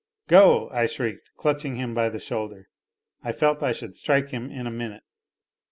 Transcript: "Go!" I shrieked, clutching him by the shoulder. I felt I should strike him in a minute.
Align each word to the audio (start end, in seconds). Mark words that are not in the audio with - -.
"Go!" 0.27 0.67
I 0.73 0.87
shrieked, 0.87 1.29
clutching 1.37 1.75
him 1.75 1.93
by 1.93 2.09
the 2.09 2.17
shoulder. 2.17 2.69
I 3.23 3.31
felt 3.31 3.61
I 3.61 3.71
should 3.71 3.95
strike 3.95 4.29
him 4.29 4.49
in 4.49 4.65
a 4.65 4.71
minute. 4.71 5.03